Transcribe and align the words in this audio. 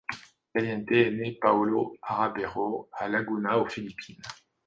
Caliente 0.51 0.89
est 0.97 1.11
née 1.11 1.37
Paulo 1.39 1.95
Arabejo 2.01 2.89
à 2.91 3.07
Laguna, 3.07 3.59
aux 3.59 3.67
Philippines. 3.69 4.19